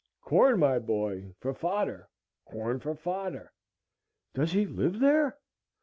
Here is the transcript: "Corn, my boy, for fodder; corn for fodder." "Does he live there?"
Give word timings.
"Corn, 0.23 0.57
my 0.59 0.79
boy, 0.79 1.35
for 1.37 1.53
fodder; 1.53 2.09
corn 2.43 2.79
for 2.79 2.95
fodder." 2.95 3.53
"Does 4.33 4.53
he 4.53 4.65
live 4.65 4.97
there?" 4.99 5.37